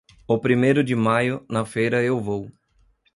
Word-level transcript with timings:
O 0.27 0.35
primeiro 0.39 0.83
de 0.83 0.95
maio, 0.95 1.45
na 1.47 1.63
feira 1.63 2.01
eu 2.01 2.19
vou. 2.19 2.49